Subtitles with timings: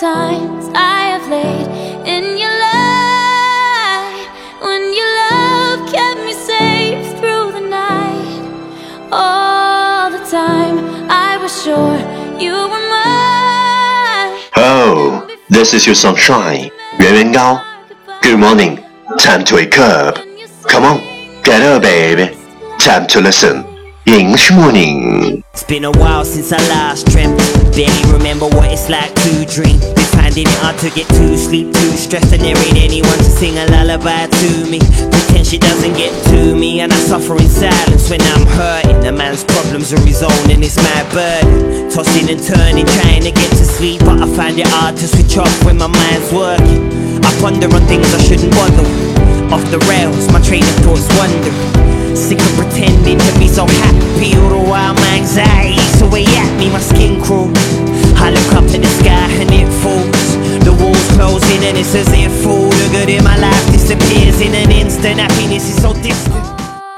[0.00, 1.68] times I have laid
[2.04, 4.26] in your light.
[4.60, 8.42] When your love kept me safe through the night.
[9.12, 11.96] All the time I was sure
[12.40, 14.34] you were mine.
[14.56, 17.64] Oh, this is your sunshine, Yuan Yuan Gao.
[18.22, 18.84] Good morning,
[19.18, 20.16] time to wake up
[20.66, 20.98] Come on,
[21.44, 22.36] get up baby,
[22.80, 23.64] time to listen.
[24.06, 25.44] English morning.
[25.52, 27.63] It's been a while since I last dreamt.
[27.74, 29.82] Barely remember what it's like to dream.
[29.98, 33.26] This finding it hard to get to sleep, too stressed, and there ain't anyone to
[33.34, 34.78] sing a lullaby to me.
[35.10, 39.02] Pretend she doesn't get to me, and I suffer in silence when I'm hurting.
[39.02, 41.90] A man's problems are his own, and it's my burden.
[41.90, 45.34] Tossing and turning, trying to get to sleep, but I find it hard to switch
[45.36, 46.94] off when my mind's working.
[47.26, 48.86] I ponder on things I shouldn't bother.
[49.50, 51.50] Off the rails, my train of thoughts wander.
[52.14, 55.53] Sick of pretending to be so happy All the while my me
[57.23, 57.57] My skin crawls
[58.19, 60.35] I look up to the sky and it falls
[60.65, 64.53] The walls closing and it's as if all the good in my life disappears In
[64.53, 66.35] an instant Happiness is so distant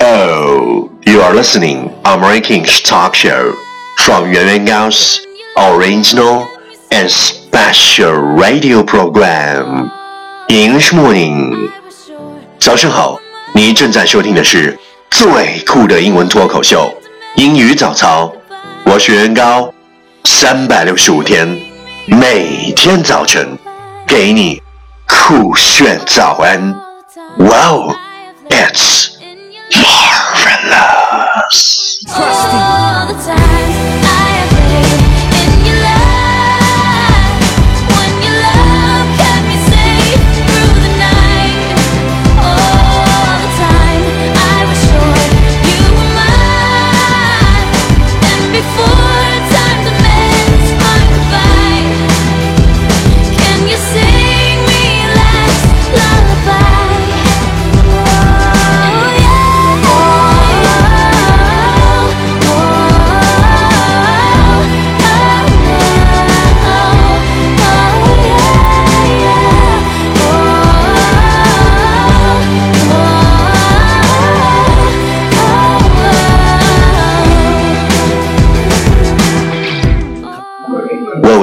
[0.00, 3.54] Oh, you are listening American talk show
[3.98, 5.24] from Yuan Yuan Gao's
[5.56, 6.48] original
[6.90, 9.90] and special radio program.
[10.50, 11.70] English morning.
[11.70, 13.18] I was sure 早上好，
[13.54, 14.76] 你正在收听的是
[15.10, 16.92] 最酷的英文脱口秀——
[17.36, 18.30] 英语早操。
[18.84, 19.72] 我是袁高，
[20.23, 21.47] 三百六十五天，
[22.07, 23.57] 每天早晨
[24.07, 24.61] 给你
[25.07, 26.73] 酷炫早安。
[27.37, 29.09] wow，it's
[29.71, 31.19] marvelous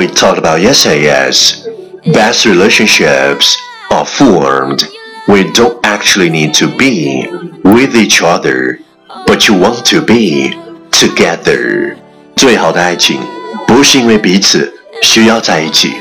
[0.06, 1.68] we talked about yesterday is
[2.12, 3.56] best relationships
[3.92, 4.84] are formed.
[5.28, 7.28] We don't actually need to be
[7.64, 8.80] with each other,
[9.28, 10.56] but you want to be
[10.92, 11.98] together.
[12.36, 13.22] 最好的爱情
[13.68, 15.94] 不是因为彼此需要在一起，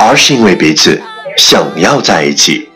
[0.00, 1.00] 而是因为彼此
[1.36, 2.68] 想要在一起。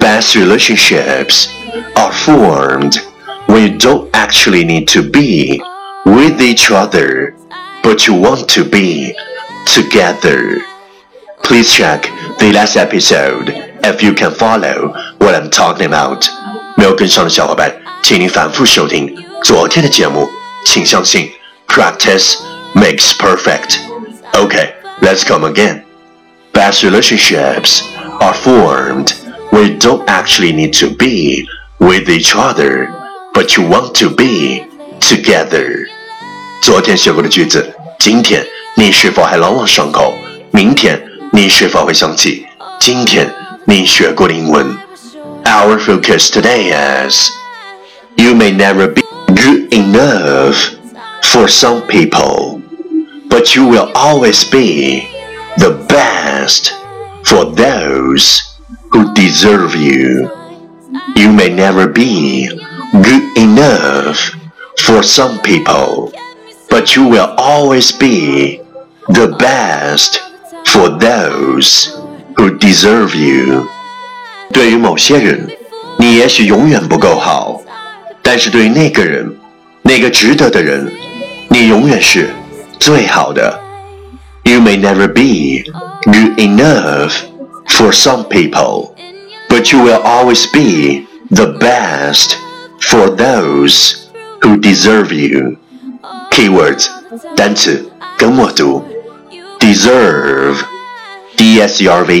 [0.00, 1.48] Best relationships
[1.94, 2.98] are formed
[3.46, 5.60] when you don't actually need to be
[6.04, 7.34] with each other,
[7.82, 9.12] but you want to be
[9.72, 10.60] together.
[11.42, 16.26] Please check the last episode if you can follow what I'm talking about.
[16.76, 20.28] 没有跟上的小伙伴，请您反复收听昨天的节目。
[20.64, 21.30] 请相信，
[21.66, 22.36] practice
[22.74, 23.78] makes perfect.
[24.32, 25.82] Okay, let's come again.
[26.52, 27.82] Best relationships
[28.20, 29.12] are formed
[29.50, 31.46] when you don't actually need to be
[31.78, 32.88] with each other,
[33.32, 34.64] but you want to be
[35.00, 35.86] together.
[36.60, 38.44] 昨天学过的句子，今天
[38.76, 40.14] 你是否还朗朗上口？
[40.50, 42.46] 明天你是否会想起
[42.80, 43.32] 今天
[43.66, 44.76] 你学过的英文？
[45.44, 46.72] Our focus today
[47.08, 47.30] is
[48.16, 50.56] you may never be good enough
[51.22, 52.60] for some people,
[53.28, 55.08] but you will always be
[55.58, 56.72] the best
[57.24, 58.42] for those
[58.90, 60.30] who deserve you.
[61.14, 62.48] You may never be
[62.92, 64.32] good enough
[64.78, 66.12] for some people,
[66.70, 68.60] but you will always be
[69.08, 70.20] the best
[70.64, 71.88] for those
[72.36, 73.66] who deserve you.
[74.52, 75.48] 对于某些人，
[75.98, 77.60] 你也许永远不够好，
[78.22, 79.36] 但是对于那个人，
[79.82, 80.90] 那个值得的人，
[81.48, 82.30] 你永远是
[82.78, 83.60] 最好的。
[84.44, 85.70] You may never be
[86.04, 87.12] good enough
[87.66, 88.94] for some people,
[89.48, 92.36] but you will always be the best
[92.80, 94.06] for those
[94.40, 95.56] who deserve you.
[96.30, 96.88] Keywords
[97.36, 98.82] 单词跟我读
[99.62, 102.18] ，deserve，d s e r v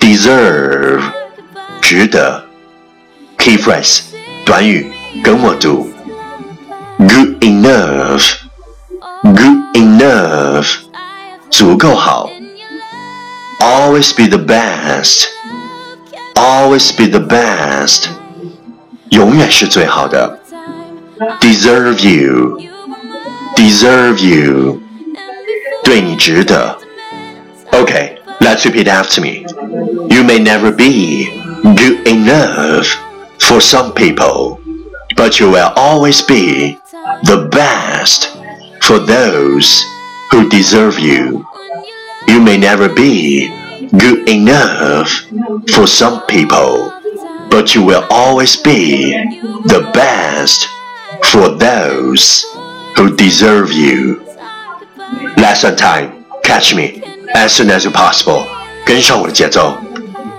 [0.00, 1.02] e，deserve，
[1.80, 2.44] 值得。
[3.38, 4.00] Key phrase
[4.46, 4.90] 短语
[5.22, 5.90] 跟我读，
[6.98, 10.76] good enough，good enough，
[11.50, 12.30] 足够好。
[13.60, 15.26] Always be the best,
[16.34, 18.06] always be the best，
[19.10, 20.38] 永远是最好的。
[21.40, 22.58] Deserve you,
[23.56, 24.80] deserve you，
[25.88, 26.78] 对你值得。
[27.72, 29.44] Okay, let's repeat after me.
[30.08, 31.26] You may never be
[31.62, 32.86] good enough
[33.38, 34.60] for some people,
[35.16, 36.78] but you will always be
[37.24, 38.36] the best
[38.80, 39.82] for those
[40.30, 41.44] who deserve you.
[42.28, 43.48] You may never be
[43.98, 45.10] good enough
[45.74, 46.92] for some people,
[47.50, 49.12] but you will always be
[49.66, 50.68] the best
[51.24, 52.44] for those
[52.96, 54.22] who deserve you.
[55.36, 56.10] Lesson time.
[56.42, 57.02] Catch me
[57.34, 58.44] as soon as possible.
[58.84, 59.76] 跟上我的节奏。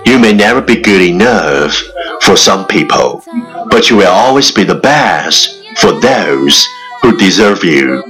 [0.04, 1.72] You may never be good enough
[2.20, 3.22] for some people,
[3.70, 6.64] but you will always be the best for those
[7.02, 8.04] who deserve you.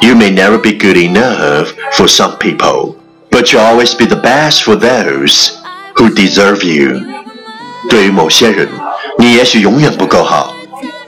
[0.00, 2.96] You may never be good enough for some people,
[3.30, 5.52] but you will always be the best for those
[5.96, 7.02] who deserve you.
[7.90, 8.68] 对于某些人，
[9.18, 10.54] 你也许永远不够好，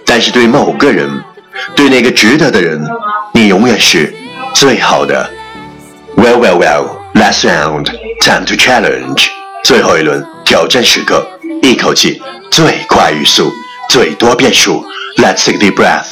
[0.04, 1.08] 但是对某个人，
[1.74, 2.86] 对那个值得的人，
[3.32, 4.14] 你永远是
[4.53, 5.29] 最好的。
[6.15, 6.99] Well, well, well.
[7.13, 7.85] Last round,
[8.21, 9.27] time to challenge.
[9.63, 11.25] 最后一轮挑战时刻，
[11.61, 13.51] 一口气最快语速，
[13.89, 14.83] 最多变数。
[15.17, 16.07] Let's take the breath.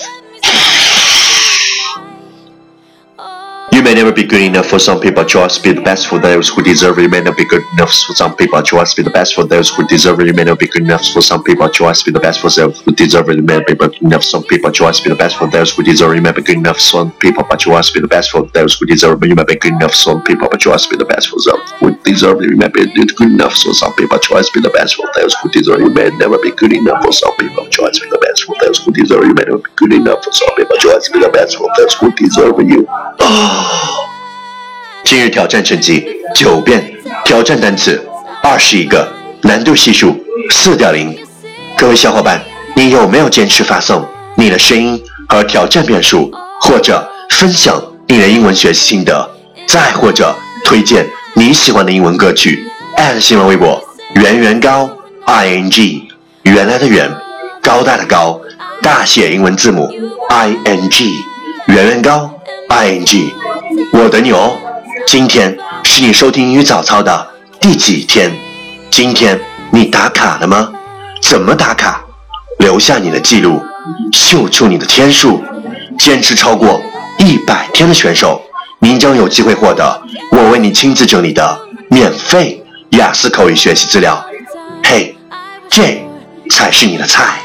[3.81, 6.47] You may never be good enough for some people, just be the best for those
[6.49, 7.01] who deserve it.
[7.01, 9.71] You may not be good enough for some people, just be the best for those
[9.71, 10.27] who deserve it.
[10.27, 12.79] You may not be good enough for some people, just be the best for those
[12.81, 13.29] who deserve.
[13.29, 15.71] You may not be good enough for some people, just be the best for those
[15.73, 16.17] who deserve it.
[16.17, 18.77] You may be good enough for some people, but just be the best for those
[18.77, 19.29] who deserve it.
[19.31, 21.65] You may be good enough for some people, but just be the best for those
[21.79, 22.51] who deserve it.
[22.51, 25.49] You may be good enough for some people, just be the best for those who
[25.49, 25.85] deserve it.
[25.85, 28.77] You may never be good enough for some people, just be the best for those
[28.77, 29.27] who deserve it.
[29.27, 31.93] You may never be good enough for some people, just be the best for those
[31.95, 33.70] who deserve you.
[35.03, 36.93] 今日挑战成绩九遍，
[37.25, 38.01] 挑战单词
[38.41, 39.07] 二十一个，
[39.41, 40.15] 难度系数
[40.49, 41.17] 四点零。
[41.77, 42.41] 各位小伙伴，
[42.75, 46.31] 你有没有坚持发送你的声音和挑战遍数，
[46.61, 49.29] 或者分享你的英文学习心得，
[49.67, 50.33] 再或者
[50.63, 52.65] 推荐你喜欢的英文歌曲？
[53.19, 53.83] 新浪微博
[54.15, 54.89] 圆圆高
[55.25, 56.07] i n g
[56.43, 57.09] 原来的圆，
[57.61, 58.39] 高大的高，
[58.81, 59.89] 大写英文字母
[60.29, 61.11] i n g
[61.67, 62.29] 圆圆高
[62.69, 63.33] i n g，
[63.93, 64.57] 我等你哦。
[65.07, 67.27] 今天是你收听英语早操的
[67.59, 68.31] 第几天？
[68.89, 69.39] 今天
[69.71, 70.71] 你打卡了吗？
[71.21, 72.03] 怎么打卡？
[72.59, 73.61] 留下你的记录，
[74.11, 75.43] 秀出你的天数。
[75.97, 76.81] 坚持超过
[77.17, 78.41] 一百天的选手，
[78.79, 80.01] 您将有机会获得
[80.31, 81.59] 我为你亲自整理的
[81.89, 84.25] 免费雅思口语学习资料。
[84.83, 85.15] 嘿，
[85.69, 86.03] 这
[86.49, 87.39] 才是你的菜。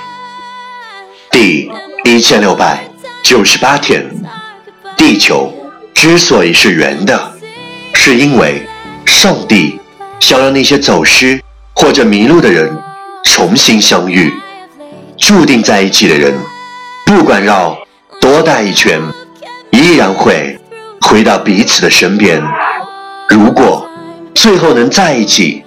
[1.31, 1.71] 第
[2.05, 2.89] 一千六百
[3.23, 4.09] 九十八天，
[4.97, 5.53] 地球
[5.97, 7.33] 之所以是圆的。
[7.95, 8.65] 是因为
[9.07, 9.81] 上帝
[10.21, 11.41] 想让那些走失
[11.75, 12.71] 或者迷路的人
[13.25, 14.33] 重新相遇，
[15.19, 16.33] 注定在一起的人，
[17.05, 17.77] 不管绕
[18.21, 19.01] 多大一圈，
[19.71, 20.57] 依然会
[21.01, 22.41] 回到彼此的身边。
[23.29, 23.89] 如果
[24.35, 25.65] 最后能在一起，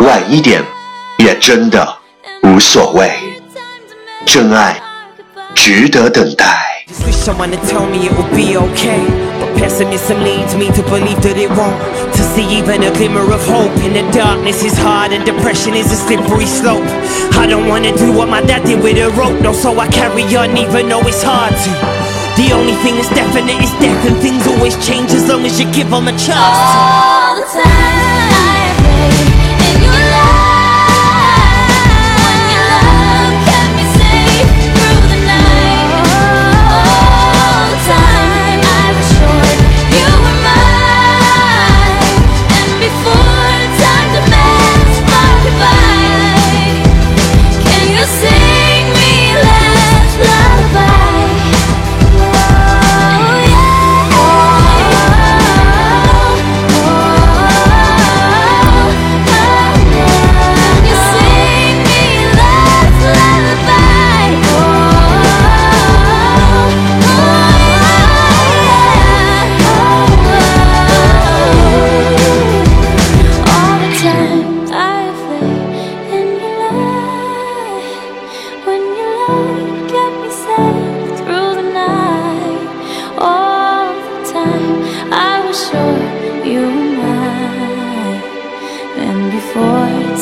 [0.00, 0.64] 晚一点
[1.18, 1.86] 也真的
[2.42, 3.12] 无所谓。
[4.24, 4.80] 真爱
[5.54, 6.84] 值得等待。
[9.56, 11.80] Pessimism leads me to believe that it won't.
[12.16, 15.90] To see even a glimmer of hope in the darkness is hard, and depression is
[15.92, 16.86] a slippery slope.
[17.34, 20.24] I don't wanna do what my dad did with a rope, no, so I carry
[20.36, 21.70] on even though it's hard to.
[22.36, 25.66] The only thing that's definite is death, and things always change as long as you
[25.72, 26.36] give them a chance.
[26.36, 28.05] All the time.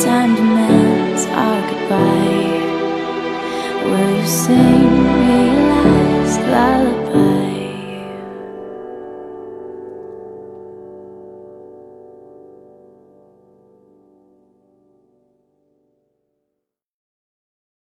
[0.03, 2.55] time demands our goodbye.
[3.85, 7.34] Will you sing me a last lullaby?